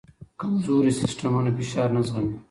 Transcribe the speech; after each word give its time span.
کمزوري 0.41 0.91
سیستمونه 1.01 1.49
فشار 1.57 1.89
نه 1.95 2.01
زغمي. 2.07 2.35